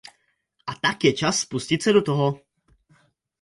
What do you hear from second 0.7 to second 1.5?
tak je čas